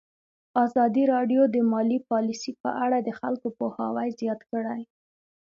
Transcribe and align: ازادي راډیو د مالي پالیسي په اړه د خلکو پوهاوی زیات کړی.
ازادي 0.65 1.03
راډیو 1.13 1.41
د 1.55 1.57
مالي 1.71 1.99
پالیسي 2.09 2.51
په 2.61 2.69
اړه 2.85 2.97
د 3.01 3.09
خلکو 3.19 3.47
پوهاوی 3.57 4.09
زیات 4.19 4.41
کړی. 4.51 4.81